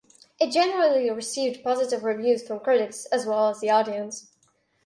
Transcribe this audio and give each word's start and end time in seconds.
It 0.39 0.49
generally 0.51 1.11
received 1.11 1.63
positive 1.63 2.03
reviews 2.03 2.41
from 2.41 2.61
critics 2.61 3.05
as 3.11 3.27
well 3.27 3.49
as 3.49 3.59
the 3.59 3.69
audience. 3.69 4.31